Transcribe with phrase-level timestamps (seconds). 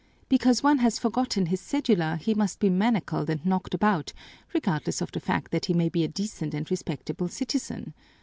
[0.29, 4.13] Because one has forgotten his cedula he must be manacled and knocked about,
[4.51, 7.93] regardless of the fact that he may be a decent and respectable citizen.